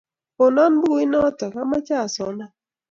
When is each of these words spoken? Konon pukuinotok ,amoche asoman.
Konon 0.37 0.73
pukuinotok 0.81 1.53
,amoche 1.61 1.93
asoman. 2.05 2.51